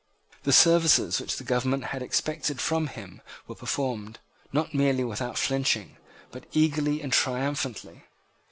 [0.45, 4.17] The services which the government had expected from him were performed,
[4.51, 5.95] not merely without flinching,
[6.31, 8.05] but eagerly and triumphantly.